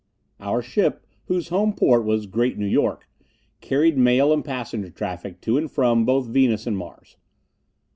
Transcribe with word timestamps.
Our 0.39 0.63
ship, 0.63 1.05
whose 1.25 1.49
home 1.49 1.73
port 1.73 2.03
was 2.05 2.25
Great 2.25 2.57
New 2.57 2.65
York, 2.65 3.07
carried 3.61 3.99
mail 3.99 4.33
and 4.33 4.43
passenger 4.43 4.89
traffic 4.89 5.41
to 5.41 5.59
and 5.59 5.69
from 5.69 6.05
both 6.05 6.25
Venus 6.25 6.65
and 6.65 6.75
Mars. 6.75 7.17